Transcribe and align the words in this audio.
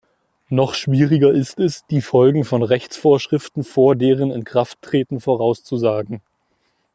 Noch 0.49 0.73
schwieriger 0.73 1.29
ist 1.31 1.59
es, 1.59 1.85
die 1.91 2.01
Folgen 2.01 2.43
von 2.43 2.63
Rechtsvorschriften 2.63 3.63
vor 3.63 3.95
deren 3.95 4.31
Inkrafttreten 4.31 5.19
vorauszusagen. 5.21 6.21